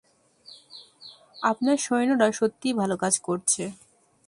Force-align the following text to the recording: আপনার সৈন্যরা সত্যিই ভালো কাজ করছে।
আপনার 1.43 1.77
সৈন্যরা 1.77 2.27
সত্যিই 2.31 2.73
ভালো 2.73 2.95
কাজ 2.97 3.13
করছে। 3.19 3.63